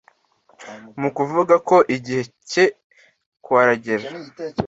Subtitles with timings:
[0.99, 2.65] mu kuvuga ko igihe cye
[3.43, 4.05] kuaragera,